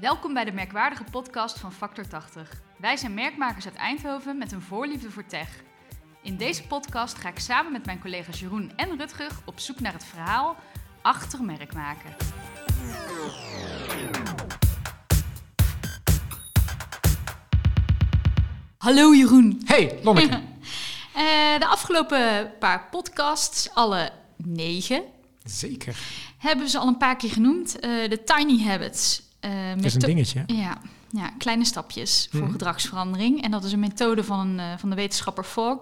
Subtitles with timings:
[0.00, 2.62] Welkom bij de merkwaardige podcast van Factor 80.
[2.78, 5.48] Wij zijn merkmakers uit Eindhoven met een voorliefde voor tech.
[6.22, 9.92] In deze podcast ga ik samen met mijn collega's Jeroen en Rutger op zoek naar
[9.92, 10.56] het verhaal
[11.02, 12.14] achter merkmaken.
[18.78, 19.62] Hallo Jeroen.
[19.64, 20.40] Hey, Lonneke.
[21.14, 25.02] Eh, de afgelopen paar podcasts, alle negen,
[25.44, 25.96] Zeker.
[26.38, 27.78] hebben we ze al een paar keer genoemd.
[27.78, 29.29] Eh, de Tiny Habits.
[29.40, 30.42] Eh, Dat is een dingetje.
[30.46, 30.78] Ja,
[31.10, 32.50] ja, kleine stapjes voor Mhm.
[32.50, 33.42] gedragsverandering.
[33.42, 35.78] En dat is een methode van, eh, van de wetenschapper Fogg.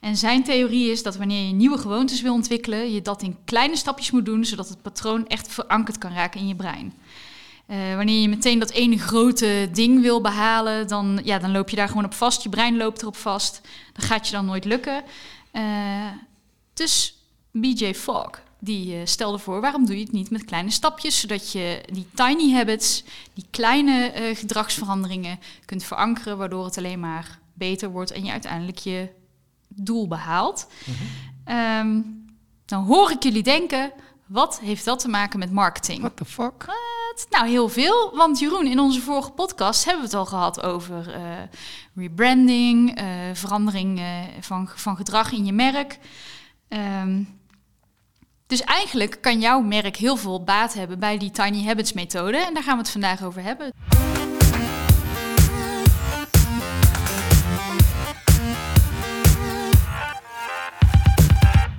[0.00, 3.76] En zijn theorie is dat wanneer je nieuwe gewoontes wil ontwikkelen, je dat in kleine
[3.76, 6.92] stapjes moet doen, zodat het patroon echt verankerd kan raken in je brein.
[7.66, 11.76] Eh, wanneer je meteen dat ene grote ding wil behalen, dan, ja, dan loop je
[11.76, 12.42] daar gewoon op vast.
[12.42, 13.60] Je brein loopt erop vast.
[13.92, 15.02] Dat gaat je dan nooit lukken.
[16.74, 17.14] Dus
[17.52, 18.30] BJ Fogg,
[18.64, 22.06] die eh, stelde voor, waarom doe je het niet met kleine stapjes, zodat je die
[22.14, 28.24] tiny habits, die kleine eh, gedragsveranderingen kunt verankeren, waardoor het alleen maar beter wordt en
[28.24, 29.08] je uiteindelijk je
[29.68, 30.66] doel behaalt.
[31.44, 32.00] Ehm,
[32.64, 33.92] dan hoor ik jullie denken,
[34.26, 36.00] wat heeft dat te maken met marketing?
[36.00, 36.66] What the fuck?
[37.30, 38.16] Nou, heel veel.
[38.16, 41.22] Want Jeroen, in onze vorige podcast hebben we het al gehad over eh,
[41.94, 44.02] rebranding, eh, verandering
[44.40, 45.98] van, van gedrag in je merk.
[46.68, 47.22] Ehm,
[48.56, 52.36] dus eigenlijk kan jouw merk heel veel baat hebben bij die Tiny Habits methode.
[52.38, 53.72] En daar gaan we het vandaag over hebben.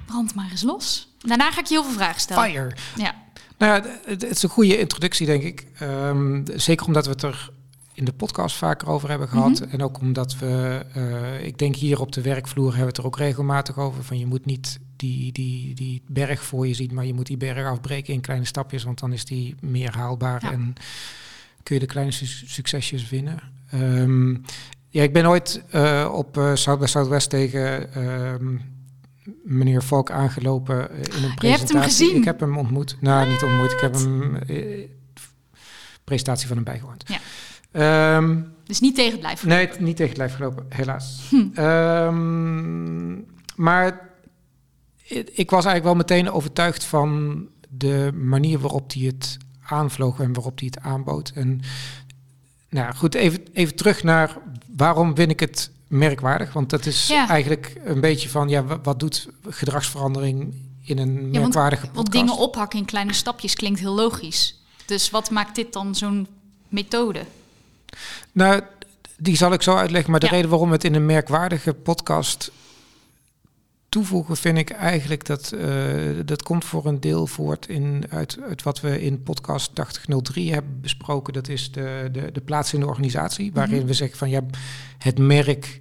[0.06, 1.16] Brand maar eens los.
[1.20, 2.44] Daarna ga ik je heel veel vragen stellen.
[2.44, 2.76] Fire.
[2.96, 3.16] Ja.
[3.58, 5.68] Nou ja, het, het is een goede introductie, denk ik.
[5.80, 7.50] Ehm, zeker omdat we het er
[7.96, 9.60] in de podcast vaker over hebben gehad.
[9.60, 9.70] Mhm.
[9.70, 13.06] En ook omdat we, eh, ik denk hier op de werkvloer hebben we het er
[13.06, 14.04] ook regelmatig over.
[14.04, 17.38] Van je moet niet die, die, die berg voor je zien, maar je moet die
[17.38, 18.84] berg afbreken in kleine stapjes.
[18.84, 20.52] Want dan is die meer haalbaar Ja.
[20.52, 20.74] en
[21.64, 23.40] kun je de kleine su- succesjes winnen.
[23.72, 24.32] Ehm,
[24.90, 28.56] ja, ik ben ooit eh, op eh South by Southwest tegen ehm,
[29.44, 31.50] meneer Valk aangelopen in een presentatie.
[31.50, 32.16] hebt hem gezien?
[32.16, 32.98] Ik heb hem ontmoet.
[33.00, 33.72] Nou, niet ontmoet.
[33.72, 34.38] Ik heb hem
[36.04, 37.04] presentatie van hem bijgewoond.
[37.08, 37.18] Ja.
[37.76, 39.48] Ehm, Dus niet tegen het blijven.
[39.48, 41.22] nee, het- niet tegen het lijf gelopen, helaas.
[41.30, 41.48] Hm.
[41.54, 43.14] Ehm,
[43.56, 44.10] maar
[45.34, 49.38] ik was eigenlijk wel meteen overtuigd van de manier waarop hij het
[49.68, 51.32] aanvloog en waarop hij het aanbood.
[51.36, 51.62] En
[52.70, 54.38] nou goed, even, even terug naar
[54.76, 56.54] waarom vind ik het merkwaardig?
[56.54, 57.28] Want dat is Ja.
[57.30, 60.54] eigenlijk een beetje van, ja, wa- wat doet gedragsverandering
[60.84, 62.26] in een merkwaardige Want podcast?
[62.26, 64.62] dingen ophakken in kleine stapjes klinkt heel logisch.
[64.86, 66.28] Dus wat maakt dit dan zo'n
[66.70, 67.20] methode?
[68.32, 68.62] Nou,
[69.18, 70.12] die zal ik zo uitleggen.
[70.12, 70.32] Maar de Ja.
[70.32, 72.52] reden waarom we het in een merkwaardige podcast
[73.90, 75.70] toevoegen, vind ik eigenlijk dat eh,
[76.26, 80.82] dat komt voor een deel voort in, uit, uit wat we in podcast 8003 hebben
[80.82, 81.34] besproken.
[81.34, 83.86] Dat is de, de, de plaats in de organisatie, waarin Mhm.
[83.86, 84.42] we zeggen van ja,
[84.98, 85.80] het merk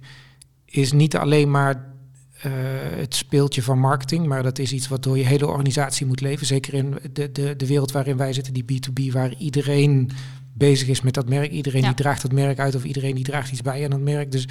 [0.65, 1.93] is niet alleen maar
[2.41, 2.51] eh,
[2.95, 6.45] het speeltje van marketing, maar dat is iets wat door je hele organisatie moet leven.
[6.45, 10.11] Zeker in de, de, de wereld waarin wij zitten, die B2B, waar iedereen
[10.57, 11.51] bezig is met dat merk.
[11.51, 11.87] Iedereen Ja.
[11.87, 14.31] die draagt dat merk uit of iedereen die draagt iets bij aan dat merk.
[14.31, 14.47] Dus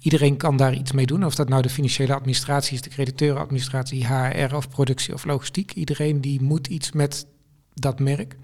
[0.00, 1.24] iedereen kan daar iets mee doen.
[1.24, 5.72] Of dat nou de financiële administratie is, de crediteurenadministratie, HR of productie of logistiek.
[5.72, 7.26] Iedereen die moet iets met
[7.74, 8.36] dat merk.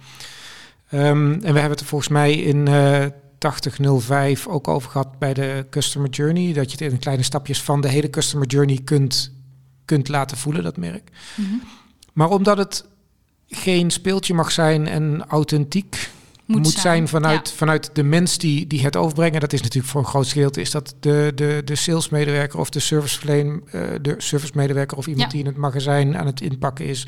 [0.89, 3.07] Ehm, en we hebben het er volgens mij in eh
[3.39, 6.53] 8005 ook over gehad bij de Customer Journey.
[6.53, 9.33] Dat je het in kleine stapjes van de hele Customer Journey kunt,
[9.85, 11.11] kunt laten voelen, dat merk.
[11.35, 11.49] Mhm.
[12.13, 12.85] Maar omdat het
[13.49, 16.11] geen speeltje mag zijn en authentiek
[16.47, 19.41] moet, zijn, vanuit, vanuit de mens die, die het overbrengen.
[19.41, 22.81] Dat is natuurlijk voor een groot gedeelte is dat de, de, de salesmedewerker of de
[22.81, 25.31] serviceverleen, eh de servicemedewerker of iemand Ja.
[25.31, 27.07] die in het magazijn aan het inpakken is.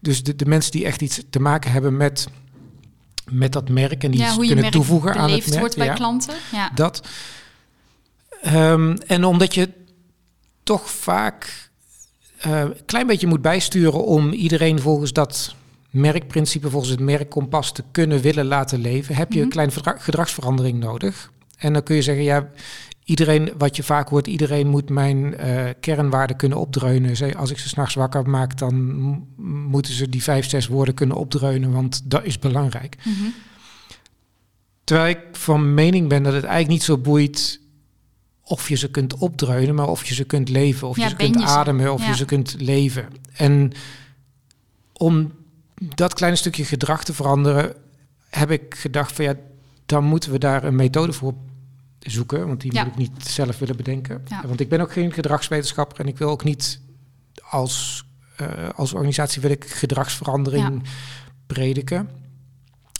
[0.00, 2.28] Dus de, de mensen die echt iets te maken hebben met,
[3.30, 5.60] met dat merk en die Ja, iets kunnen toevoegen aan het merk.
[5.60, 6.34] wordt bij klanten.
[6.52, 6.70] Ja.
[6.74, 7.06] Dat.
[8.42, 9.70] Ehm, en omdat je
[10.62, 11.70] toch vaak
[12.36, 15.54] eh, een klein beetje moet bijsturen om iedereen volgens dat
[15.96, 19.44] merkprincipe, volgens het merkkompas te kunnen willen laten leven, heb je Mhm.
[19.44, 21.32] een kleine verdra- gedragsverandering nodig.
[21.58, 22.48] En dan kun je zeggen, ja,
[23.04, 27.36] iedereen, wat je vaak hoort, iedereen moet mijn eh, kernwaarden kunnen opdreunen.
[27.36, 28.74] Als ik ze s'nachts wakker maak, dan
[29.68, 32.96] moeten ze die vijf, zes woorden kunnen opdreunen, want dat is belangrijk.
[33.04, 33.14] Mhm.
[34.84, 37.60] Terwijl ik van mening ben dat het eigenlijk niet zo boeit
[38.42, 41.16] of je ze kunt opdreunen, maar of je ze kunt leven, of Ja, je ze
[41.16, 41.46] kunt je ze?
[41.54, 42.08] ademen, of Ja.
[42.08, 43.08] je ze kunt leven.
[43.32, 43.72] En
[44.92, 45.32] om
[45.78, 47.74] dat kleine stukje gedrag te veranderen,
[48.30, 49.34] heb ik gedacht van ja,
[49.86, 51.34] dan moeten we daar een methode voor
[51.98, 52.84] zoeken, want die Ja.
[52.84, 54.24] moet ik niet zelf willen bedenken.
[54.28, 54.46] Ja.
[54.46, 56.80] Want ik ben ook geen gedragswetenschapper en ik wil ook niet
[57.50, 58.04] als,
[58.36, 60.82] eh, als organisatie wil ik gedragsverandering
[61.46, 62.08] prediken.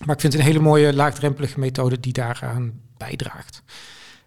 [0.05, 3.62] Maar ik vind het een hele mooie laagdrempelige methode die daaraan bijdraagt.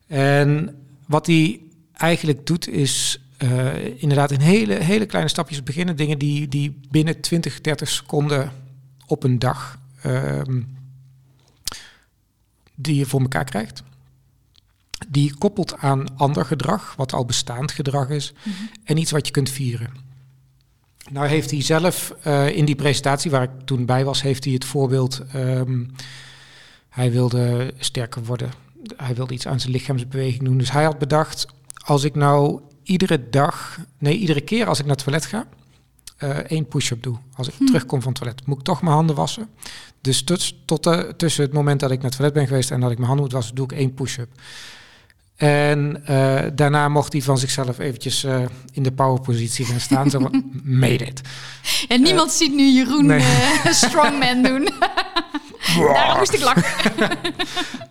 [0.07, 0.75] En
[1.05, 5.95] wat die eigenlijk doet is uh, inderdaad in hele, hele kleine stapjes beginnen.
[5.95, 8.51] Dingen die, die binnen 20, 30 seconden
[9.05, 10.77] op een dag um,
[12.75, 13.83] die je voor elkaar krijgt.
[15.07, 18.69] Die je koppelt aan ander gedrag, wat al bestaand gedrag is, mm -hmm.
[18.83, 19.89] en iets wat je kunt vieren.
[21.09, 24.53] Nou heeft hij zelf uh, in die presentatie waar ik toen bij was, heeft hij
[24.53, 25.21] het voorbeeld.
[25.35, 25.91] Um,
[26.89, 28.51] hij wilde sterker worden.
[28.97, 30.57] Hij wilde iets aan zijn lichaamsbeweging doen.
[30.57, 34.95] Dus hij had bedacht, als ik nou iedere dag, nee, iedere keer als ik naar
[34.95, 35.47] het toilet ga,
[36.23, 37.17] uh, één push-up doe.
[37.35, 37.65] Als ik hm.
[37.65, 39.47] terugkom van het toilet, moet ik toch mijn handen wassen.
[40.01, 42.79] Dus tot, tot uh, tussen het moment dat ik naar het toilet ben geweest en
[42.79, 44.29] dat ik mijn handen moet wassen, doe ik één push-up.
[45.35, 48.41] En uh, daarna mocht hij van zichzelf eventjes uh,
[48.73, 50.09] in de powerpositie gaan staan.
[50.09, 51.21] zo van, made it.
[51.87, 53.23] En niemand ziet nu Jeroen nee.
[53.71, 54.69] strongman doen.
[55.93, 57.17] Daarom moest ik lachen.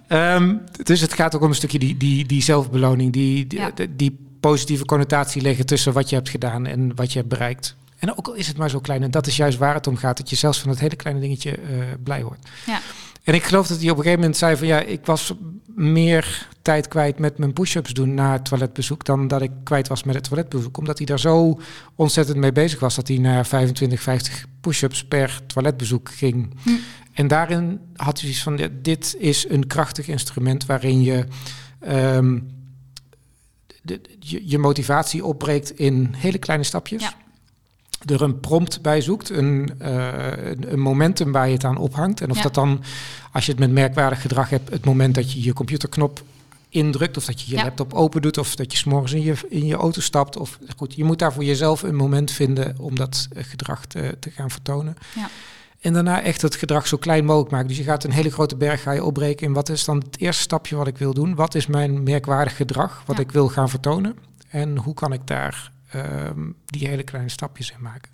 [0.09, 3.71] um, dus het gaat ook om een stukje die, die, die zelfbeloning, die, die, ja.
[3.97, 7.77] die positieve connotatie leggen tussen wat je hebt gedaan en wat je hebt bereikt.
[7.99, 9.97] En ook al is het maar zo klein, en dat is juist waar het om
[9.97, 12.49] gaat, dat je zelfs van het hele kleine dingetje uh, blij wordt.
[12.67, 12.81] Ja.
[13.23, 15.33] En ik geloof dat hij op een gegeven moment zei van ja, ik was
[15.67, 20.03] meer tijd kwijt met mijn push-ups doen na het toiletbezoek dan dat ik kwijt was
[20.03, 20.79] met het toiletbezoek.
[20.79, 21.61] Omdat hij daar zo
[21.95, 26.55] ontzettend mee bezig was dat hij naar 25, 50 push-ups per toiletbezoek ging.
[26.63, 26.71] Hm.
[27.13, 31.25] En daarin had hij iets van dit is een krachtig instrument waarin je
[31.89, 32.58] um,
[33.89, 37.03] de, je, je, motivatie opbreekt in hele kleine stapjes.
[37.03, 37.15] Ja.
[38.07, 40.17] Er een prompt bij zoekt, een, uh,
[40.61, 42.21] een, momentum waar je het aan ophangt.
[42.21, 42.43] En of Ja.
[42.43, 42.83] dat dan,
[43.33, 46.23] als je het met merkwaardig gedrag hebt, het moment dat je je computerknop
[46.69, 47.65] indrukt, of dat je je Ja.
[47.65, 50.37] laptop open doet, of dat je s'morgens in je, in je auto stapt.
[50.37, 54.17] Of, goed, je moet daar voor jezelf een moment vinden om dat eh, gedrag te,
[54.21, 54.97] te gaan vertonen.
[55.15, 55.29] Ja.
[55.81, 57.69] En daarna echt het gedrag zo klein mogelijk maken.
[57.69, 60.21] Dus je gaat een hele grote berg ga je opbreken in wat is dan het
[60.21, 61.35] eerste stapje wat ik wil doen?
[61.35, 63.23] Wat is mijn merkwaardig gedrag wat Ja.
[63.23, 64.17] ik wil gaan vertonen?
[64.49, 68.11] En hoe kan ik daar ehm, die hele kleine stapjes in maken?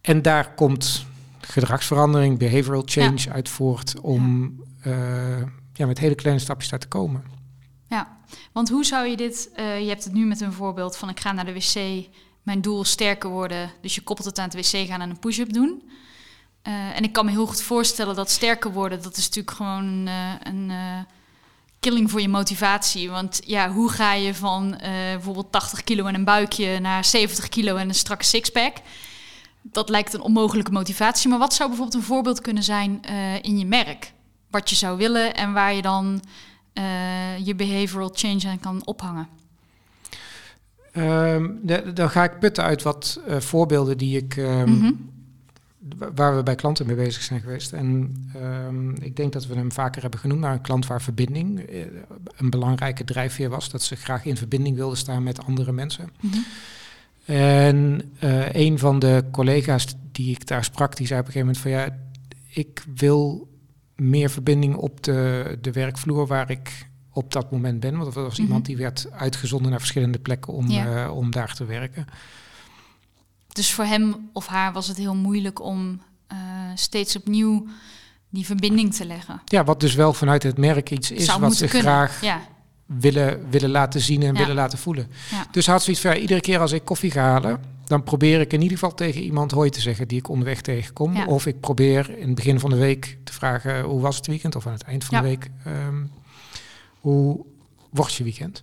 [0.00, 1.06] En daar komt
[1.40, 5.42] gedragsverandering, behavioral change uit voort om eh,
[5.72, 7.24] ja, met hele kleine stapjes daar te komen.
[7.88, 8.16] Ja,
[8.52, 9.50] want hoe zou je dit...
[9.54, 12.06] eh, je hebt het nu met een voorbeeld van ik ga naar de wc,
[12.42, 13.70] mijn doel sterker worden.
[13.80, 15.82] Dus je koppelt het aan het wc gaan en een push-up doen.
[16.66, 20.06] Eh, en ik kan me heel goed voorstellen dat sterker worden, dat is natuurlijk gewoon
[20.06, 20.98] eh, een eh,
[21.80, 23.10] killing voor je motivatie.
[23.10, 27.48] Want ja, hoe ga je van eh, bijvoorbeeld 80 kilo en een buikje naar 70
[27.48, 28.76] kilo en een strakke sixpack?
[29.62, 31.28] Dat lijkt een onmogelijke motivatie.
[31.30, 34.12] Maar wat zou bijvoorbeeld een voorbeeld kunnen zijn eh, in je merk?
[34.50, 36.22] Wat je zou willen en waar je dan
[36.72, 39.28] eh, je behavioral change aan kan ophangen.
[40.92, 44.92] Ehm, de- dan ga ik putten uit wat eh, voorbeelden die ik, ehm, Mhm.
[46.14, 47.72] Waar we bij klanten mee bezig zijn geweest.
[47.72, 51.60] En ehm, ik denk dat we hem vaker hebben genoemd naar een klant waar verbinding
[51.60, 51.80] eh,
[52.36, 53.70] een belangrijke drijfveer was.
[53.70, 56.10] Dat ze graag in verbinding wilden staan met andere mensen.
[56.20, 56.36] Mhm.
[57.24, 61.54] En eh, een van de collega's die ik daar sprak, die zei op een gegeven
[61.54, 61.98] moment van ja,
[62.62, 63.48] ik wil
[63.96, 67.96] meer verbinding op de, de werkvloer waar ik op dat moment ben.
[67.98, 68.42] Want er was Mhm.
[68.42, 71.04] iemand die werd uitgezonden naar verschillende plekken om, Ja.
[71.04, 72.06] eh, om daar te werken.
[73.56, 76.36] Dus voor hem of haar was het heel moeilijk om eh,
[76.74, 77.66] steeds opnieuw
[78.30, 79.40] die verbinding te leggen.
[79.44, 81.82] Ja, wat dus wel vanuit het merk iets is Zou wat ze kunnen.
[81.82, 82.40] graag Ja,
[82.86, 84.38] willen, willen laten zien en Ja.
[84.40, 85.10] willen laten voelen.
[85.30, 85.46] Ja.
[85.50, 88.60] Dus had zoiets van, iedere keer als ik koffie ga halen, dan probeer ik in
[88.62, 91.22] ieder geval tegen iemand hoi te zeggen die ik onderweg tegenkom.
[91.26, 94.56] Of ik probeer in het begin van de week te vragen, hoe was het weekend?
[94.56, 96.04] Of aan het eind van de week, ehm,
[97.00, 97.44] hoe
[97.90, 98.62] wordt je weekend?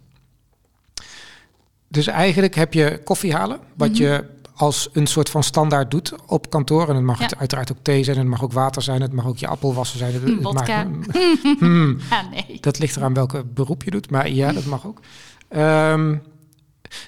[1.87, 4.01] Dus eigenlijk heb je koffie halen, wat Mhm.
[4.01, 6.89] je als een soort van standaard doet op kantoor.
[6.89, 7.23] En het mag Ja.
[7.25, 9.47] het uiteraard ook thee zijn, en het mag ook water zijn, het mag ook je
[9.47, 10.13] appelwassen zijn.
[10.13, 10.69] Het, het maakt-
[11.59, 11.97] Hmm.
[12.09, 12.57] ah, nee.
[12.59, 14.99] Dat ligt eraan welke beroep je doet, maar ja, dat mag ook.
[15.47, 16.15] Ehm,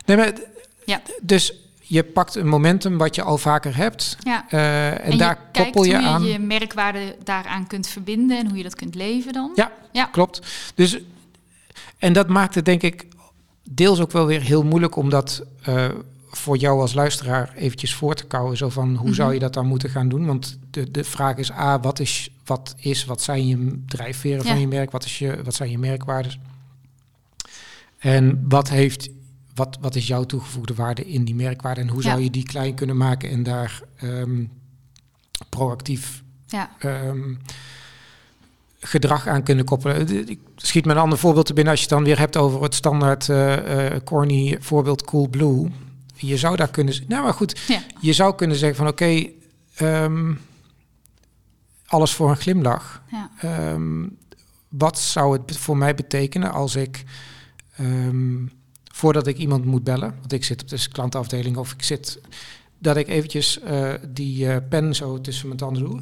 [0.05, 0.33] nee, maar,
[0.85, 1.01] Ja.
[1.21, 4.45] Dus je pakt een momentum wat je al vaker hebt Ja.
[4.49, 6.23] eh, en, En, daar je koppel je hoe aan.
[6.23, 9.51] je je merkwaarde daaraan kunt verbinden en hoe je dat kunt leven dan.
[9.55, 9.71] Ja.
[9.91, 10.05] ja.
[10.05, 10.41] Klopt.
[10.75, 10.99] Dus,
[11.97, 13.05] en dat maakt het denk ik
[13.69, 15.85] deels ook wel weer heel moeilijk om dat eh,
[16.37, 18.57] voor jou als luisteraar eventjes voor te kouwen.
[18.57, 19.13] Zo van, hoe Mhm.
[19.15, 20.25] zou je dat dan moeten gaan doen?
[20.25, 24.59] Want de, de vraag is, A, wat is, wat is, wat zijn je drijfveren van
[24.59, 24.91] je merk?
[24.91, 26.39] Wat, is je, wat zijn je merkwaardes?
[27.97, 29.09] En wat, heeft,
[29.55, 31.81] wat, wat is jouw toegevoegde waarde in die merkwaarde?
[31.81, 32.09] En hoe Ja.
[32.09, 34.43] zou je die klein kunnen maken en daar ehm,
[35.49, 36.69] proactief Ja.
[36.79, 37.33] ehm,
[38.79, 40.29] gedrag aan kunnen koppelen.
[40.29, 42.61] Ik schiet me een ander voorbeeld te binnen als je het dan weer hebt over
[42.63, 45.67] het standaard eh, eh, corny voorbeeld Cool Blue.
[46.25, 47.81] Je zou daar kunnen, nou maar goed, Ja.
[48.01, 49.29] je zou kunnen zeggen van oké,
[49.75, 50.33] ehm,
[51.85, 53.01] alles voor een glimlach.
[53.11, 53.29] Ja.
[53.39, 54.07] Ehm,
[54.69, 57.03] wat zou het voor mij betekenen als ik,
[57.75, 58.45] ehm,
[58.93, 62.19] voordat ik iemand moet bellen, want ik zit op de klantafdeling of ik zit,
[62.79, 66.01] dat ik eventjes eh, die uh, pen zo tussen mijn tanden doe.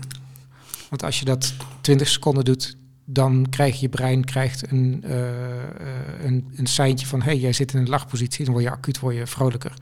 [0.90, 2.76] Want als je dat 20 seconden doet,
[3.06, 5.28] dan krijgt je brein krijgt een, uh,
[6.24, 9.16] een, een seintje van hey, jij zit in een lachpositie, dan word je acuut word
[9.16, 9.74] je vrolijker.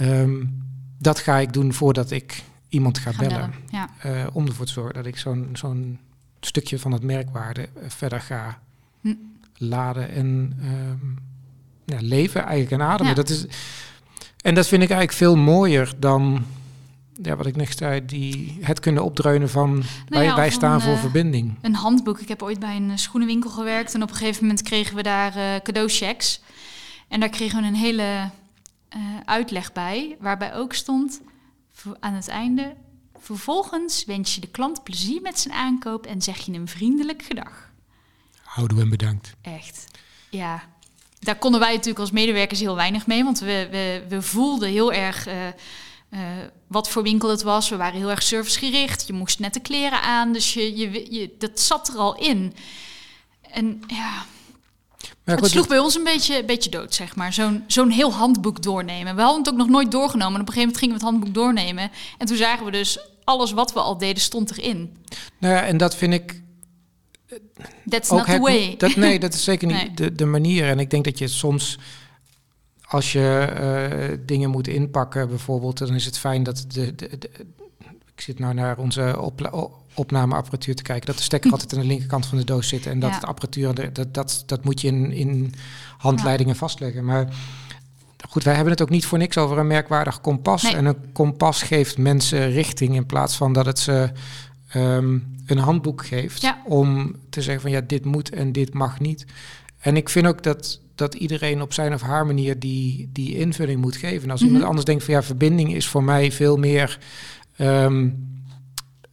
[0.00, 0.64] Um,
[0.98, 3.34] dat ga ik doen voordat ik iemand ga, bellen.
[3.34, 3.54] bellen.
[3.70, 3.88] Ja.
[4.06, 5.98] Uh, om ervoor te zorgen dat ik zo'n zo'n
[6.40, 8.58] stukje van het merkwaarde verder ga
[9.00, 9.14] hm.
[9.56, 11.18] laden en um,
[11.84, 13.08] ja, leven eigenlijk en ademen.
[13.08, 13.14] Ja.
[13.14, 13.46] Dat is,
[14.42, 16.44] en dat vind ik eigenlijk veel mooier dan
[17.22, 20.80] ja, wat ik net zei, die het kunnen opdreunen van nou wij, ja, wij staan
[20.80, 21.58] voor uh, verbinding.
[21.60, 22.20] Een handboek.
[22.20, 25.36] Ik heb ooit bij een schoenenwinkel gewerkt en op een gegeven moment kregen we daar
[25.36, 26.40] uh, cadeauchecks.
[27.08, 28.30] En daar kregen we een hele
[28.96, 31.20] uh, uitleg bij, waarbij ook stond
[32.00, 32.74] aan het einde.
[33.18, 37.70] Vervolgens wens je de klant plezier met zijn aankoop en zeg je een vriendelijk gedag.
[38.42, 39.34] Houden we hem bedankt.
[39.42, 39.86] Echt,
[40.30, 40.62] ja.
[41.18, 44.92] Daar konden wij natuurlijk als medewerkers heel weinig mee, want we, we, we voelden heel
[44.92, 45.34] erg uh,
[46.10, 46.20] uh,
[46.66, 47.68] wat voor winkel het was.
[47.68, 49.06] We waren heel erg servicegericht.
[49.06, 52.54] Je moest nette kleren aan, dus je, je, je, dat zat er al in.
[53.50, 54.26] En ja,
[55.24, 57.32] maar het sloeg bij ons een beetje, beetje dood, zeg maar.
[57.32, 59.16] Zo'n zo'n heel handboek doornemen.
[59.16, 60.34] We hadden het ook nog nooit doorgenomen.
[60.34, 61.90] En op een gegeven moment gingen we het handboek doornemen.
[62.18, 64.96] En toen zagen we dus, alles wat we al deden, stond erin.
[65.38, 66.42] Nou ja, en dat vind ik...
[67.88, 68.74] That's not the way.
[68.78, 70.68] Dat, nee, dat is zeker niet de, de manier.
[70.68, 71.78] En ik denk dat je soms
[72.90, 73.48] als je
[74.10, 77.30] uh, dingen moet inpakken, bijvoorbeeld, dan is het fijn dat de, de, de
[78.14, 81.86] ik zit nou naar onze op, opnameapparatuur te kijken, dat de stekker altijd aan de
[81.86, 85.12] linkerkant van de doos zit en dat het apparatuur, dat, dat, dat moet je in,
[85.12, 85.54] in
[85.98, 87.04] handleidingen vastleggen.
[87.04, 87.28] Maar
[88.28, 90.74] goed, wij hebben het ook niet voor niks over een merkwaardig kompas.
[90.74, 94.10] En een kompas geeft mensen richting in plaats van dat het ze
[94.74, 99.24] um, een handboek geeft om te zeggen van ja, dit moet en dit mag niet.
[99.78, 103.80] En ik vind ook dat, dat iedereen op zijn of haar manier die, die invulling
[103.80, 104.30] moet geven.
[104.30, 106.98] Als mm iemand anders denkt van ja, verbinding is voor mij veel meer
[107.58, 108.28] um,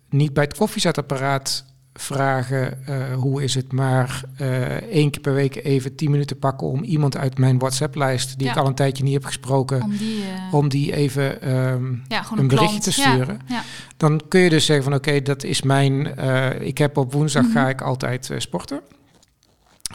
[0.09, 5.55] niet bij het koffiezetapparaat vragen uh, hoe is het, maar uh, één keer per week
[5.55, 9.13] even tien minuten pakken om iemand uit mijn WhatsApp-lijst, die ik al een tijdje niet
[9.13, 13.39] heb gesproken, om die, uh, om die even um, ja, een, een berichtje te sturen.
[13.47, 13.63] Ja,
[13.97, 16.17] Dan kun je dus zeggen van oké, okay, dat is mijn,
[16.61, 17.57] ik heb op woensdag mm -hmm.
[17.57, 18.81] ga ik altijd sporten.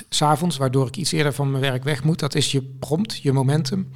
[0.08, 2.18] S'avonds, waardoor ik iets eerder van mijn werk weg moet.
[2.18, 3.90] Dat is je prompt, je momentum.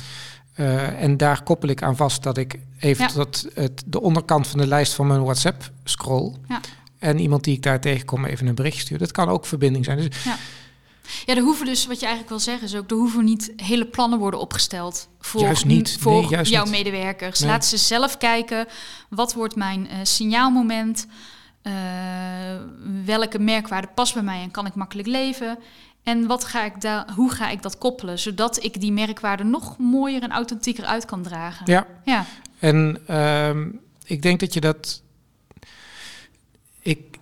[0.56, 3.12] Uh, en daar koppel ik aan vast dat ik even ja.
[3.12, 6.34] tot het, de onderkant van de lijst van mijn WhatsApp scroll.
[6.48, 6.60] Ja.
[6.98, 8.98] En iemand die ik daar tegenkom even een bericht stuur.
[8.98, 9.96] Dat kan ook verbinding zijn.
[9.96, 10.36] Dus ja.
[11.26, 13.86] Ja, er hoeven dus, wat je eigenlijk wil zeggen, is ook, er hoeven niet hele
[13.86, 15.96] plannen worden opgesteld voor, juist niet.
[16.00, 16.72] voor nee, juist jouw niet.
[16.72, 17.40] medewerkers.
[17.40, 17.50] Nee.
[17.50, 18.66] Laat ze zelf kijken,
[19.08, 21.06] wat wordt mijn uh, signaalmoment,
[23.04, 25.58] welke merkwaarde past bij mij en kan ik makkelijk leven.
[26.02, 29.78] En wat ga ik daar, hoe ga ik dat koppelen, zodat ik die merkwaarde nog
[29.78, 31.66] mooier en authentieker uit kan dragen?
[31.70, 31.86] Ja.
[32.04, 32.24] ja.
[32.58, 35.02] En um, ik denk dat je dat.
[36.82, 37.18] Ik,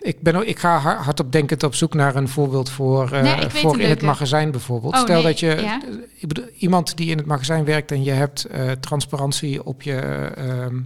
[0.00, 3.80] ik, ben, ik ga hardop denkend op zoek naar een voorbeeld voor, uh, nee, voor
[3.80, 4.94] in het magazijn bijvoorbeeld.
[4.94, 5.80] Oh, Stel nee, dat je ja.
[6.14, 10.30] ik bedoel, iemand die in het magazijn werkt en je hebt uh, transparantie op je,
[10.38, 10.80] uh,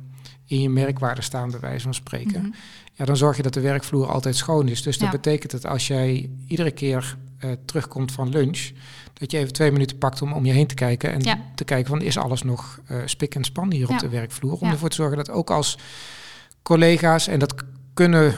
[0.47, 2.39] in je merkwaarde staan, bij wijze van spreken.
[2.39, 2.55] Mm -hmm
[2.95, 4.83] ja, dan zorg je dat de werkvloer altijd schoon is.
[4.83, 5.17] Dus dat ja.
[5.17, 8.71] betekent dat als jij iedere keer uh, terugkomt van lunch,
[9.13, 11.39] dat je even twee minuten pakt om om je heen te kijken en ja.
[11.55, 14.59] te kijken van is alles nog uh, spik en span hier op de werkvloer.
[14.61, 15.79] Om ervoor te zorgen dat ook als
[16.63, 17.55] collega's, en dat
[17.95, 18.35] kunnen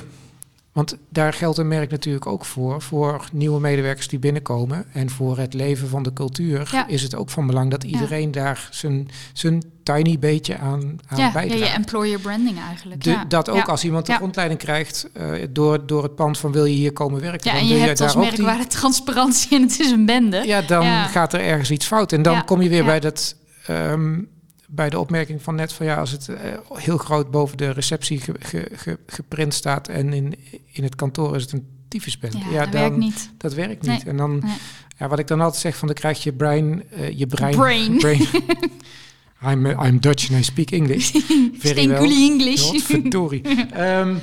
[0.76, 2.82] want daar geldt een merk natuurlijk ook voor.
[2.82, 4.84] Voor nieuwe medewerkers die binnenkomen.
[4.92, 6.86] En voor het leven van de cultuur ja.
[6.86, 8.30] is het ook van belang dat iedereen ja.
[8.30, 11.60] daar zijn, zijn tiny beetje aan, aan ja, bijdraagt.
[11.60, 13.04] Ja, je employer branding eigenlijk.
[13.04, 16.64] De, dat ook als iemand een rondleiding krijgt uh, door, door het pand van wil
[16.64, 17.50] je hier komen werken.
[17.50, 20.42] Ja, en je hebt als merk waar de transparantie en het is een bende.
[20.46, 22.12] Ja, dan gaat er ergens iets fout.
[22.12, 23.36] En dan kom je weer bij dat...
[23.70, 24.28] Um,
[24.68, 26.36] bij de opmerking van net van ja, als het uh,
[26.72, 30.34] heel groot boven de receptie ge, ge, ge, geprint staat en in,
[30.72, 32.38] in het kantoor is het een tyfusbende.
[32.38, 33.30] Ja, ja, dat dan, werkt niet.
[33.38, 34.04] Dat werkt niet.
[34.04, 34.12] Nee.
[34.12, 34.54] En dan, nee.
[34.98, 37.56] ja, wat ik dan altijd zeg van, dan krijg je brein, uh, je brein.
[37.56, 37.98] Brain.
[38.04, 38.26] brain.
[39.50, 41.10] I'm, uh, I'm Dutch and I speak English.
[41.58, 42.10] Very well.
[42.10, 42.82] English.
[42.82, 43.42] Verdorie.
[43.78, 44.20] um,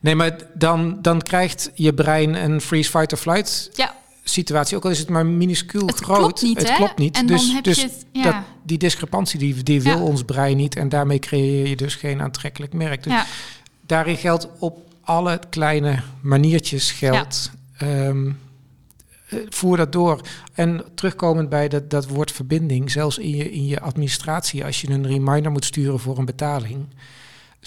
[0.00, 3.70] nee, maar dan, dan krijgt je brein een freeze, fight or flight.
[3.72, 3.95] Ja
[4.28, 6.18] situatie, ook al is het maar minuscuul het groot.
[6.18, 6.76] Klopt niet, het hè?
[6.76, 7.16] klopt niet.
[7.16, 8.22] En dus dan heb dus het, ja.
[8.22, 10.02] dat, die discrepantie die, die wil ja.
[10.02, 10.76] ons brein niet.
[10.76, 13.02] En daarmee creëer je dus geen aantrekkelijk merk.
[13.02, 13.26] Dus ja.
[13.86, 17.50] daarin geldt op alle kleine maniertjes geldt.
[17.82, 18.38] Um,
[19.48, 20.20] voer dat door.
[20.52, 24.90] En terugkomend bij dat, dat woord verbinding, zelfs in je, in je administratie, als je
[24.90, 26.86] een reminder moet sturen voor een betaling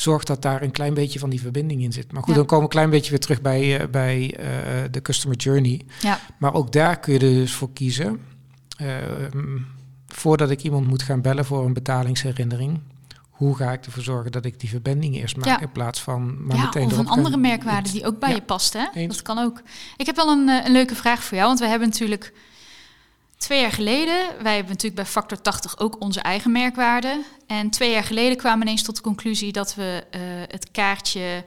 [0.01, 2.11] zorg dat daar een klein beetje van die verbinding in zit.
[2.11, 2.37] Maar goed, Ja.
[2.37, 4.45] dan komen we een klein beetje weer terug bij, eh, bij eh,
[4.91, 5.81] de customer journey.
[6.01, 8.19] Ja, Maar ook daar kun je er dus voor kiezen.
[8.77, 9.57] Ehm,
[10.07, 12.79] voordat ik iemand moet gaan bellen voor een betalingsherinnering,
[13.29, 15.59] hoe ga ik ervoor zorgen dat ik die verbinding eerst maak Ja.
[15.61, 18.35] in plaats van maar ja meteen of een andere merkwaarde die ook bij Ja.
[18.35, 18.73] je past.
[18.73, 18.85] Hè?
[18.93, 19.15] Eens.
[19.15, 19.61] Dat kan ook.
[19.97, 21.47] Ik heb wel een, eh, een leuke vraag voor jou.
[21.47, 22.33] Want we hebben natuurlijk
[23.39, 24.43] twee jaar geleden...
[24.43, 27.23] wij hebben natuurlijk bij Factor 80 ook onze eigen merkwaarden.
[27.47, 29.51] En twee jaar geleden kwamen we ineens tot de conclusie...
[29.51, 31.45] dat we eh, het kaartje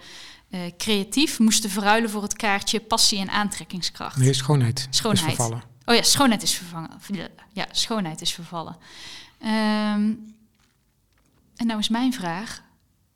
[0.50, 2.10] eh, creatief moesten verruilen...
[2.10, 4.16] voor het kaartje passie en aantrekkingskracht.
[4.16, 5.28] Nee, schoonheid, Schoonheid.
[5.28, 5.62] is vervallen.
[5.84, 6.90] Oh ja, schoonheid is vervangen.
[7.52, 8.76] Ja, schoonheid is vervallen.
[9.38, 10.12] Ehm,
[11.56, 12.62] en nou is mijn vraag.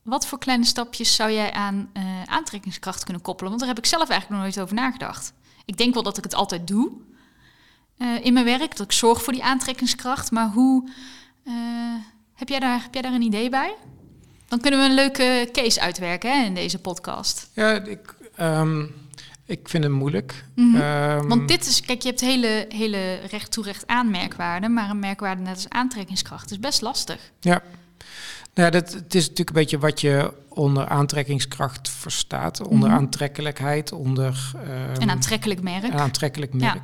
[0.03, 3.49] Wat voor kleine stapjes zou jij aan eh, aantrekkingskracht kunnen koppelen?
[3.49, 5.33] Want daar heb ik zelf eigenlijk nog nooit over nagedacht.
[5.65, 6.93] Ik denk wel dat ik het altijd doe
[7.99, 8.77] eh, in mijn werk.
[8.77, 10.31] Dat ik zorg voor die aantrekkingskracht.
[10.31, 10.91] Maar hoe...
[11.45, 11.53] eh,
[12.35, 13.75] heb, jij daar, heb jij daar een idee bij?
[14.49, 17.51] Dan kunnen we een leuke case uitwerken hè, in deze podcast.
[17.53, 18.83] Ja, ik, ehm,
[19.45, 20.45] ik vind het moeilijk.
[20.55, 20.77] Mhm.
[20.77, 24.91] Ehm, Want dit is, kijk, je hebt hele, hele recht toe recht aan merkwaarden, maar
[24.91, 27.31] een merkwaarde net als aantrekkingskracht is best lastig.
[27.41, 27.63] Ja,
[28.55, 32.67] nou, ja dat, het is natuurlijk een beetje wat je onder aantrekkingskracht verstaat.
[32.67, 32.99] Onder Mhm.
[32.99, 35.83] aantrekkelijkheid, onder ehm, Een aantrekkelijk merk.
[35.85, 36.77] een aantrekkelijk Ja.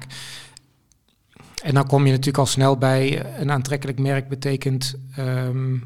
[1.63, 5.77] En dan kom je natuurlijk al snel bij eh, een aantrekkelijk merk betekent ehm,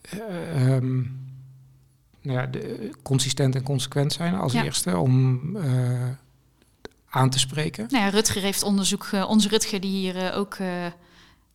[0.00, 0.96] eh, ehm,
[2.22, 4.64] nou ja, de, consistent en consequent zijn als Ja.
[4.64, 6.08] eerste om eh,
[7.10, 7.86] aan te spreken.
[7.90, 10.68] Nou ja, Rutger heeft onderzoek, eh, onze Rutger die hier eh, ook eh,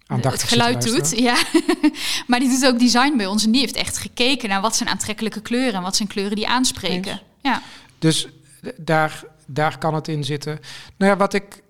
[0.08, 1.20] het geluid doet.
[1.20, 1.36] Ja.
[2.28, 4.90] maar die doet ook design bij ons en die heeft echt gekeken naar wat zijn
[4.90, 7.12] aantrekkelijke kleuren en wat zijn kleuren die aanspreken.
[7.12, 7.22] Eens.
[7.42, 7.62] Ja.
[8.00, 8.28] Dus
[8.78, 10.60] daar, daar kan het in zitten.
[10.98, 11.62] Nou ja, wat ik.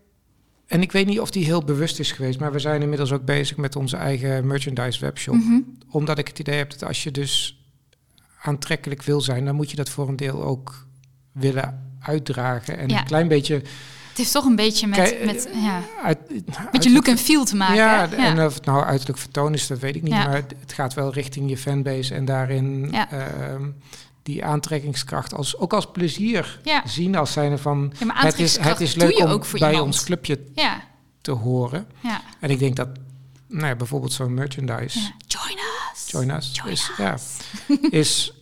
[0.71, 3.25] En ik weet niet of die heel bewust is geweest, maar we zijn inmiddels ook
[3.25, 5.35] bezig met onze eigen merchandise webshop.
[5.35, 5.59] Mhm.
[5.89, 7.59] Omdat ik het idee heb dat als je dus
[8.41, 10.85] aantrekkelijk wil zijn, dan moet je dat voor een deel ook
[11.31, 12.77] willen uitdragen.
[12.77, 12.99] En Ja.
[12.99, 13.53] een klein beetje.
[13.53, 16.19] Het heeft toch een beetje met, met ja, Uit,
[16.72, 17.75] met je look en feel te maken.
[17.75, 20.13] Ja, en of het nou uiterlijk vertoon is, dat weet ik niet.
[20.13, 20.24] Ja.
[20.27, 23.07] Maar het gaat wel richting je fanbase en daarin Ja.
[24.24, 26.81] Die aantrekkingskracht als, ook als plezier Ja.
[26.88, 27.16] zien.
[27.16, 29.79] Als zijnde van Ja, het is, het is leuk om bij iemand.
[29.86, 30.81] ons clubje ja,
[31.22, 31.88] te horen.
[32.00, 32.88] ja, En ik denk dat
[33.48, 35.00] nou ja, bijvoorbeeld zo'n merchandise.
[35.27, 35.57] Join
[35.94, 36.10] us.
[36.12, 36.98] Join Us, Join is, us.
[36.98, 37.18] ja,
[37.90, 38.34] is,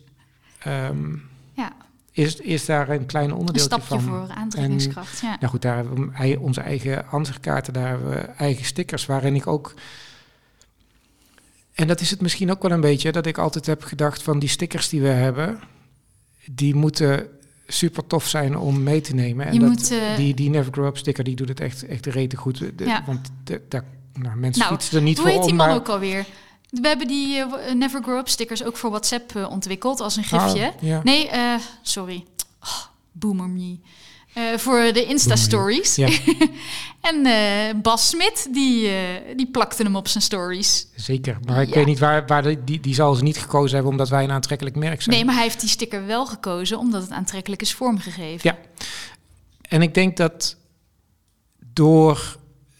[0.58, 1.12] ehm,
[1.54, 1.72] Ja,
[2.12, 4.00] is, is daar een klein een onderdeel stapje van.
[4.00, 5.20] voor aantrekkingskracht.
[5.20, 5.36] Ja.
[5.40, 9.46] Nou goed, daar hebben we onze eigen ansichtkaarten, daar hebben we eigen stickers, waarin ik
[9.46, 9.74] ook...
[11.74, 14.38] En dat is het misschien ook wel een beetje, dat ik altijd heb gedacht van
[14.38, 15.60] die stickers die we hebben,
[16.54, 17.26] die moeten
[17.66, 19.46] super tof zijn om mee te nemen.
[19.46, 21.86] En Je dat, moet, eh, die, die Never Grow Up sticker, die doet het echt,
[21.86, 22.58] echt rete goed.
[22.58, 23.02] De- Ja.
[23.06, 23.84] Want de, daar,
[24.14, 26.26] nou, mensen Nou, fietsen er niet Hoe voor heet die man ook alweer?
[26.70, 30.24] We hebben die eh, Never Grow Up stickers ook voor WhatsApp eh, ontwikkeld als een
[30.24, 30.66] gifje.
[30.76, 31.00] Oh, ja.
[31.04, 32.24] Nee, eh, sorry.
[32.62, 32.80] Oh,
[33.12, 33.78] boomer me.
[34.34, 35.94] Eh, voor de Insta-stories.
[35.94, 36.08] Ja.
[37.10, 38.96] en eh, Bas Smit, die, eh,
[39.36, 40.86] die plakte hem op zijn stories.
[40.96, 41.74] Zeker, maar ik Ja.
[41.74, 44.30] weet niet waar, waar de, die, die zal ze niet gekozen hebben omdat wij een
[44.30, 45.16] aantrekkelijk merk zijn.
[45.16, 48.40] Nee, maar hij heeft die sticker wel gekozen omdat het aantrekkelijk is vormgegeven.
[48.42, 48.84] Ja.
[49.60, 50.56] En ik denk dat
[51.72, 52.38] door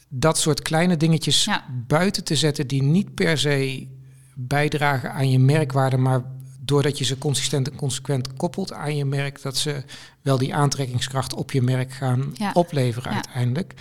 [0.08, 1.64] dat soort kleine dingetjes Ja.
[1.86, 3.86] buiten te zetten die niet per se
[4.34, 6.22] bijdragen aan je merkwaarde, maar
[6.70, 9.82] doordat je ze consistent en consequent koppelt aan je merk, dat ze
[10.22, 12.50] wel die aantrekkingskracht op je merk gaan Ja.
[12.54, 13.74] opleveren uiteindelijk.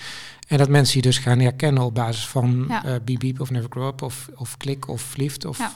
[0.48, 2.86] En dat mensen je dus gaan herkennen op basis van Ja.
[2.86, 5.72] eh Beep Beep of Never Grow Up of, of Klik of Verliefd of Ja.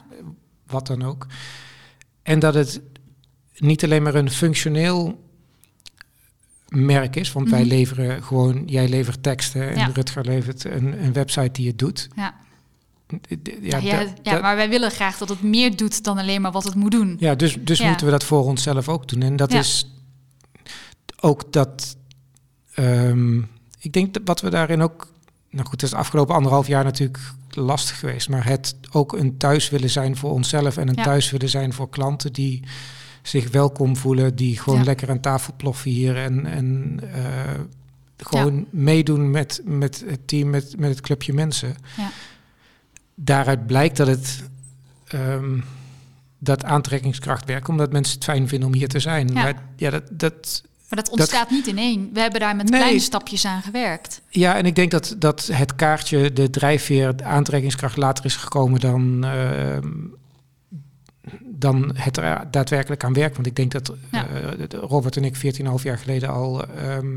[0.68, 1.28] wat dan ook.
[2.24, 2.82] En dat het
[3.58, 5.22] niet alleen maar een functioneel
[6.68, 7.70] merk is, want wij Mhm.
[7.70, 9.90] leveren gewoon, jij levert teksten en Ja.
[9.94, 12.08] Rutger levert een, een website die het doet.
[12.16, 12.36] Ja.
[13.62, 13.78] Ja,
[14.24, 16.92] Ja, maar wij willen graag dat het meer doet dan alleen maar wat het moet
[16.92, 17.16] doen.
[17.20, 19.22] ja, dus, dus moeten we dat voor onszelf ook doen.
[19.22, 19.92] En dat is
[21.20, 21.96] ook dat.
[22.74, 23.38] ehm,
[23.80, 25.12] ik denk dat wat we daarin ook.
[25.50, 28.30] Nou goed, het is afgelopen anderhalf jaar natuurlijk lastig geweest.
[28.30, 31.90] Maar het ook een thuis willen zijn voor onszelf en een thuis willen zijn voor
[31.90, 32.64] klanten die
[33.22, 37.24] zich welkom voelen, die gewoon lekker aan tafel ploffen hier en, en eh,
[38.18, 41.76] gewoon meedoen met, met het team, met, met het clubje mensen.
[41.98, 42.12] Ja.
[43.16, 44.44] Daaruit blijkt dat het
[45.08, 45.60] ehm,
[46.40, 49.28] dat aantrekkingskracht werkt, omdat mensen het fijn vinden om hier te zijn.
[49.28, 49.34] Ja.
[49.34, 52.10] Maar ja, dat, dat, Maar dat ontstaat niet in één.
[52.14, 52.80] We hebben daar met Nee.
[52.80, 54.22] kleine stapjes aan gewerkt.
[54.30, 58.80] ja, en ik denk dat, dat het kaartje, de drijfveer, de aantrekkingskracht later is gekomen
[58.80, 59.88] dan, ehm,
[61.42, 63.36] dan het er daadwerkelijk aan werkt.
[63.36, 64.28] Want ik denk dat Ja.
[64.28, 67.08] eh, Robert en ik 14,5 jaar geleden al ehm,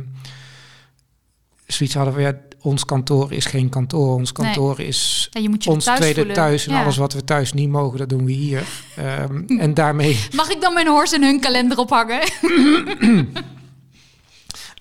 [1.66, 4.14] zoiets hadden van ja, ons kantoor is geen kantoor.
[4.14, 6.34] Ons kantoor is Ja, je moet je ons tweede voelen.
[6.34, 6.82] thuis en Ja.
[6.82, 8.62] alles wat we thuis niet mogen, dat doen we hier.
[8.96, 12.20] Ehm, en daarmee, Mag ik dan mijn horse en hun kalender ophangen?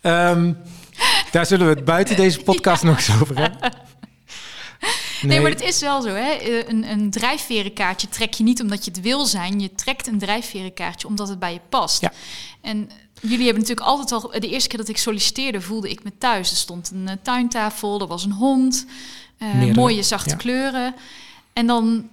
[0.02, 0.54] ehm,
[1.32, 3.71] daar zullen we het buiten deze podcast nog eens over hebben.
[5.28, 6.08] Nee, maar het is wel zo.
[6.10, 6.32] Hè?
[6.32, 9.60] Eh, Een, een drijfverenkaartje trek je niet omdat je het wil zijn.
[9.60, 12.02] Je trekt een drijfverenkaartje omdat het bij je past.
[12.02, 12.12] Ja.
[12.62, 12.90] En
[13.22, 14.30] jullie hebben natuurlijk altijd al...
[14.40, 16.52] De eerste keer dat ik solliciteerde voelde ik me thuis.
[16.52, 18.86] Er stond een eh, tuintafel, er was een hond.
[19.38, 20.36] eh, mooie zachte ja.
[20.36, 20.96] kleuren.
[21.54, 22.10] En dan...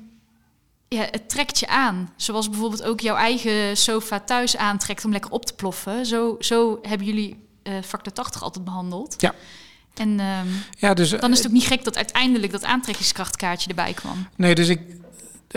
[0.88, 2.12] Ja, het trekt je aan.
[2.16, 6.06] Zoals bijvoorbeeld ook jouw eigen sofa thuis aantrekt om lekker op te ploffen.
[6.06, 9.14] Zo, zo hebben jullie eh factor 80 altijd behandeld.
[9.18, 9.34] Ja.
[9.94, 10.46] En ehm,
[10.78, 14.26] Ja, dus, dan is het ook niet gek dat uiteindelijk dat aantrekkingskrachtkaartje erbij kwam.
[14.36, 14.80] Nee, dus ik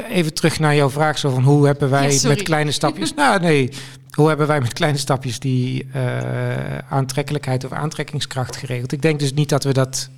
[0.09, 3.13] even terug naar jouw vraag zo van hoe hebben wij Ja, met kleine stapjes.
[3.23, 3.69] nou, nee,
[4.11, 8.91] hoe hebben wij met kleine stapjes die eh, aantrekkelijkheid of aantrekkingskracht geregeld?
[8.91, 10.09] Ik denk dus niet dat we dat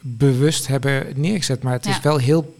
[0.00, 1.90] bewust hebben neergezet, maar het Ja.
[1.90, 2.58] is wel heel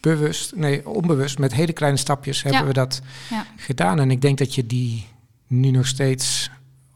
[0.00, 2.66] bewust, nee, onbewust, met hele kleine stapjes hebben Ja.
[2.66, 3.46] we dat Ja.
[3.56, 4.00] gedaan.
[4.00, 5.06] En ik denk dat je die
[5.46, 6.50] nu nog steeds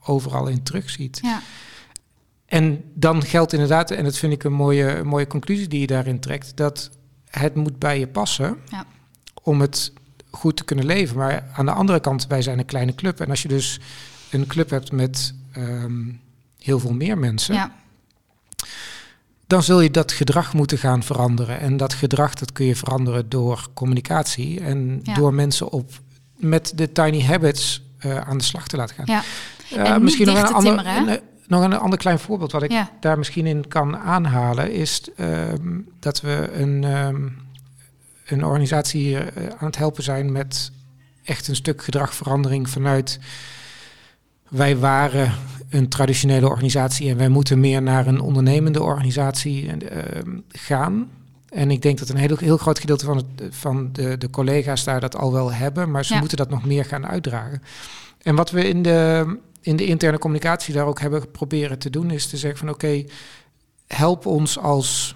[0.05, 1.19] overal in terugziet.
[1.23, 1.41] Ja,
[2.53, 5.87] En dan geldt inderdaad, en dat vind ik een mooie, een mooie conclusie die je
[5.87, 6.91] daarin trekt, dat
[7.31, 8.85] het moet bij je passen Ja.
[9.43, 9.93] om het
[10.31, 11.17] goed te kunnen leven.
[11.17, 13.21] Maar aan de andere kant, wij zijn een kleine club.
[13.21, 13.81] En als je dus
[14.31, 16.03] een club hebt met ehm,
[16.59, 17.73] heel veel meer mensen, ja,
[19.47, 21.61] dan zul je dat gedrag moeten gaan veranderen.
[21.61, 25.15] En dat gedrag dat kun je veranderen door communicatie en Ja.
[25.15, 25.91] door mensen op
[26.37, 29.05] met de tiny habits eh, aan de slag te laten gaan.
[29.07, 29.23] ja.
[29.71, 31.12] Eh, En niet nog een te ander, timmeren, hè?
[31.15, 32.91] een- nog een ander klein voorbeeld wat ik ja.
[33.01, 37.29] daar misschien in kan aanhalen, is ehm, dat we een, ehm,
[38.27, 40.71] een organisatie hier eh, aan het helpen zijn met
[41.25, 43.19] echt een stuk gedragverandering vanuit
[44.49, 45.33] wij waren
[45.71, 51.11] een traditionele organisatie en wij moeten meer naar een ondernemende organisatie ehm, gaan.
[51.49, 54.85] En ik denk dat een heel, heel groot gedeelte van, het, van de, de collega's
[54.85, 56.19] daar dat al wel hebben, maar ze Ja.
[56.19, 57.63] moeten dat nog meer gaan uitdragen.
[58.23, 62.11] En wat we in de, in de interne communicatie daar ook hebben proberen te doen,
[62.11, 63.05] is te zeggen van oké,
[63.87, 65.14] help ons als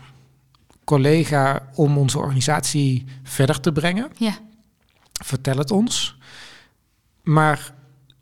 [0.84, 4.10] collega om onze organisatie verder te brengen.
[4.16, 4.38] Ja.
[5.24, 6.16] Vertel het ons.
[7.22, 7.74] Maar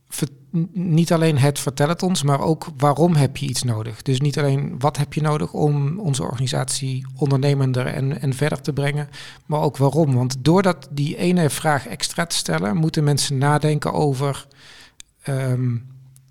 [0.09, 0.29] ver-
[0.73, 4.03] niet alleen het vertel het ons, maar ook waarom heb je iets nodig.
[4.03, 8.73] Dus niet alleen wat heb je nodig om onze organisatie ondernemender en, en verder te
[8.73, 9.09] brengen,
[9.47, 10.15] maar ook waarom.
[10.15, 14.47] Want doordat die ene vraag extra te stellen, moeten mensen nadenken over
[15.23, 15.77] ehm,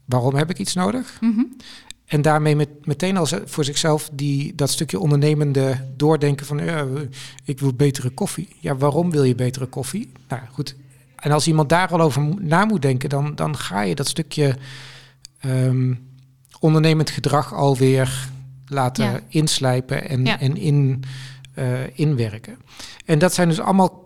[0.06, 1.18] waarom heb ik iets nodig.
[1.22, 1.42] Mhm.
[2.06, 6.86] En daarmee met, meteen al voor zichzelf die, dat stukje ondernemende doordenken van ja,
[7.44, 8.48] ik wil betere koffie.
[8.60, 10.12] Ja, waarom wil je betere koffie?
[10.28, 10.76] Nou goed.
[11.16, 14.56] En als iemand daar al over na moet denken, dan, dan ga je dat stukje
[15.40, 15.94] ehm,
[16.60, 18.30] ondernemend gedrag alweer
[18.68, 19.20] laten Ja.
[19.28, 20.40] inslijpen en, Ja.
[20.40, 21.04] en in,
[21.54, 22.58] eh, inwerken.
[23.06, 24.03] En dat zijn dus allemaal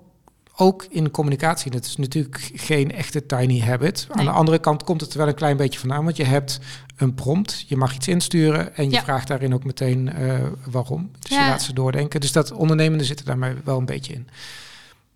[0.60, 1.72] ook in communicatie.
[1.72, 4.08] Dat is natuurlijk geen echte tiny habit.
[4.12, 6.60] Aan de andere kant komt het er wel een klein beetje vandaan, want je hebt
[6.96, 9.04] een prompt, je mag iets insturen en je Ja.
[9.04, 10.40] vraagt daarin ook meteen eh,
[10.72, 11.12] waarom.
[11.20, 11.44] Dus Ja.
[11.44, 12.20] je laat ze doordenken.
[12.22, 14.28] Dus dat ondernemende zit er daarmee wel een beetje in.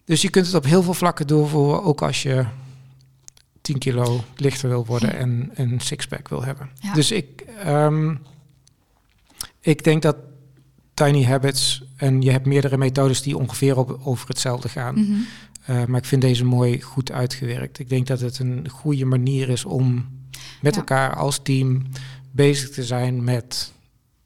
[0.05, 2.45] Dus je kunt het op heel veel vlakken doorvoeren, ook als je
[3.61, 6.69] 10 kilo lichter wil worden en een sixpack wil hebben.
[6.79, 6.93] Ja.
[6.93, 8.15] Dus ik, ehm,
[9.61, 10.15] ik denk dat
[11.05, 14.93] tiny habits, en je hebt meerdere methodes die ongeveer op, over hetzelfde gaan.
[14.93, 15.11] Mhm.
[15.69, 17.79] Uh, maar ik vind deze mooi goed uitgewerkt.
[17.79, 20.09] Ik denk dat het een goede manier is om
[20.61, 20.79] met Ja.
[20.79, 21.81] elkaar als team
[22.31, 23.71] bezig te zijn met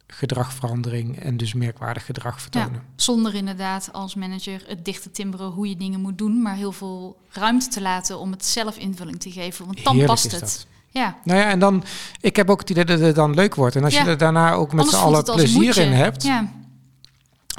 [0.08, 2.82] gedragverandering en dus merkwaardig gedrag vertonen.
[2.96, 6.72] Zonder inderdaad als manager het dicht te timmeren hoe je dingen moet doen, maar heel
[6.72, 9.66] veel ruimte te laten om het zelf invulling te geven.
[9.66, 10.40] Want dan Heerlijk past het.
[10.40, 10.66] dat.
[10.90, 11.84] Ja, Nou ja, en dan,
[12.22, 13.76] ik heb ook het idee dat het dan leuk wordt.
[13.76, 14.04] En als Ja.
[14.04, 16.52] je er daarna ook met z'n allen plezier in hebt, Ja,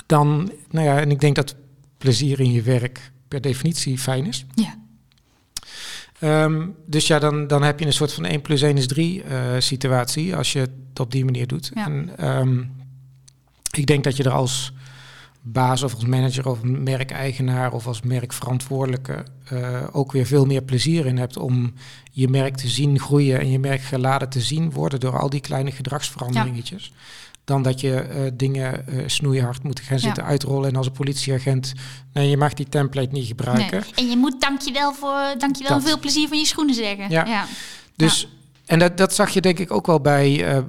[0.06, 1.54] dan, nou ja, en ik denk dat
[1.98, 4.44] plezier in je werk per definitie fijn is.
[4.54, 4.78] ja,
[6.18, 9.22] Ehm, dus ja, dan, dan heb je een soort van 1 plus 1 is 3
[9.22, 11.70] eh, situatie als je het op die manier doet.
[11.74, 11.86] Ja.
[11.86, 12.62] En ehm,
[13.70, 14.72] ik denk dat je er als
[15.40, 21.06] baas of als manager of merkeigenaar of als merkverantwoordelijke eh, ook weer veel meer plezier
[21.06, 21.72] in hebt om
[22.10, 25.40] je merk te zien groeien en je merk geladen te zien worden door al die
[25.40, 26.92] kleine gedragsveranderingetjes.
[27.46, 31.72] Dan dat je eh, dingen eh, snoeihard moet gaan zitten uitrollen en als een politieagent,
[32.12, 33.80] nee, je mag die template niet gebruiken.
[33.80, 33.92] Nee.
[33.94, 35.86] En je moet dankjewel voor dankjewel Dat.
[35.86, 37.10] veel plezier van je schoenen zeggen.
[37.10, 37.24] Ja.
[37.24, 37.44] ja.
[37.96, 38.28] Dus,
[38.66, 40.62] en dat, dat zag je denk ik ook wel bij, eh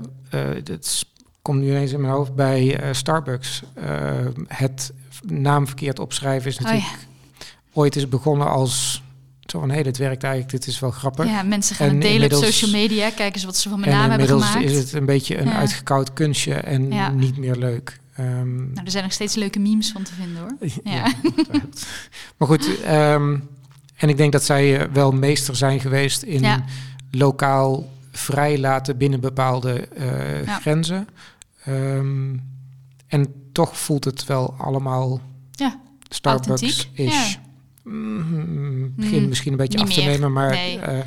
[0.63, 1.05] dat
[1.41, 3.61] komt nu ineens in mijn hoofd, bij Starbucks.
[4.47, 7.07] Het naam verkeerd opschrijven is Oh natuurlijk
[7.73, 9.01] ooit is begonnen als
[9.51, 11.25] Zo van, hé, dit werkt eigenlijk, dit is wel grappig.
[11.25, 13.09] Ja, mensen gaan En het delen op social media.
[13.09, 14.69] Kijk eens wat ze van mijn naam hebben inmiddels gemaakt.
[14.71, 15.55] is het een beetje een Ja.
[15.55, 17.09] uitgekoud kunstje en Ja.
[17.09, 17.99] niet meer leuk.
[18.15, 20.69] Ehm, Nou, er zijn nog steeds leuke memes van te vinden hoor.
[20.83, 21.13] Ja.
[22.37, 23.37] maar goed, ehm,
[23.95, 26.63] en ik denk dat zij eh, wel meester zijn geweest in
[27.11, 31.07] lokaal vrij laten binnen bepaalde eh, grenzen.
[31.63, 32.35] Ehm,
[33.07, 35.79] en toch voelt het wel allemaal Ja,
[36.09, 37.35] Starbucks-ish.
[37.87, 40.09] Mm, begin Mm, misschien een beetje af te meer.
[40.09, 40.79] nemen, maar Nee.
[40.79, 41.05] eh,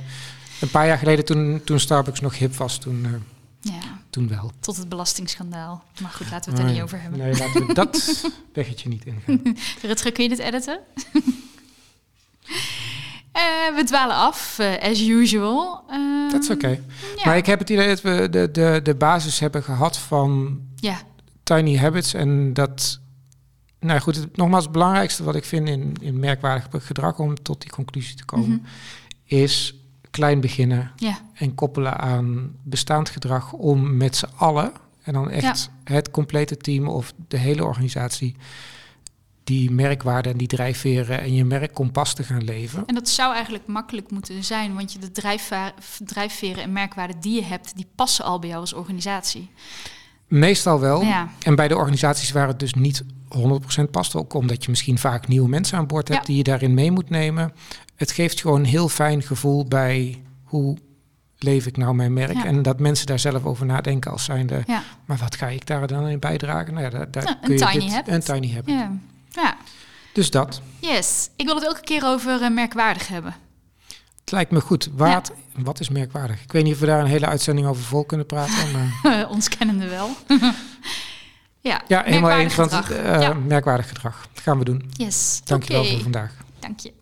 [0.60, 4.52] een paar jaar geleden toen, toen Starbucks nog hip was, toen, eh, ja, toen wel.
[4.60, 5.84] tot het belastingsschandaal.
[6.02, 7.18] Maar goed, laten we het er niet over hebben.
[7.20, 9.42] Nee, laten we dat weggetje niet ingaan.
[9.82, 10.80] Rutger, kun je dit editen?
[13.32, 15.84] Eh, we dwalen af, as usual.
[16.30, 16.80] Dat is oké.
[17.24, 21.00] Maar ik heb het idee dat we de, de, de basis hebben gehad van Ja,
[21.42, 22.14] tiny habits.
[22.14, 23.00] En dat,
[23.80, 27.60] nou goed, het, nogmaals, het belangrijkste wat ik vind in, in merkwaardig gedrag om tot
[27.60, 28.58] die conclusie te komen, Mhm.
[29.24, 29.74] is
[30.10, 35.70] klein beginnen ja, en koppelen aan bestaand gedrag om met z'n allen, en dan echt
[35.84, 38.36] het complete team of de hele organisatie,
[39.44, 42.82] die merkwaarden en die drijfveren en je merkkompas te gaan leven.
[42.86, 45.10] en dat zou eigenlijk makkelijk moeten zijn, want je de
[46.04, 49.50] drijfveren en merkwaarden die je hebt, die passen al bij jou als organisatie.
[50.26, 51.02] Meestal wel.
[51.02, 53.02] Ja, En bij de organisaties waar het dus niet
[53.38, 56.26] 100% past, ook omdat je misschien vaak nieuwe mensen aan boord hebt Ja.
[56.26, 57.52] die je daarin mee moet nemen.
[57.96, 60.76] Het geeft gewoon een heel fijn gevoel bij hoe
[61.38, 62.32] leef ik nou mijn merk.
[62.34, 62.44] Ja.
[62.44, 65.86] En dat mensen daar zelf over nadenken als zijnde, ja, maar wat ga ik daar
[65.86, 66.72] dan in bijdragen?
[66.74, 68.14] Nou ja, daar, daar kun je tiny dit, habit.
[68.14, 68.74] Een tiny habit.
[68.74, 68.92] ja.
[69.30, 69.56] ja.
[70.12, 70.60] Dus dat.
[70.78, 73.34] Yes, ik wil het elke keer over eh, merkwaardig hebben.
[74.20, 74.88] Het lijkt me goed.
[74.92, 76.42] Wat, wat is merkwaardig?
[76.42, 78.54] Ik weet niet of we daar een hele uitzending over vol kunnen praten.
[78.72, 80.08] Maar Ons kennende wel.
[81.60, 83.06] ja, ja, helemaal merkwaardig eens.
[83.06, 83.34] Want ja.
[83.34, 84.28] merkwaardig gedrag.
[84.32, 84.90] Dat gaan we doen.
[84.92, 85.90] Yes, Dankjewel oké.
[85.90, 86.32] voor vandaag.
[86.58, 86.92] Dank je.